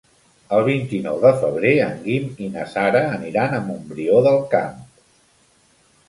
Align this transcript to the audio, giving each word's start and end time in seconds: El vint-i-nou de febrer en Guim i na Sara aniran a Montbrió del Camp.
El 0.57 0.63
vint-i-nou 0.67 1.17
de 1.25 1.33
febrer 1.41 1.73
en 1.87 1.99
Guim 2.05 2.23
i 2.45 2.49
na 2.55 2.63
Sara 2.71 3.01
aniran 3.17 3.53
a 3.57 3.59
Montbrió 3.67 4.23
del 4.29 4.41
Camp. 4.55 4.81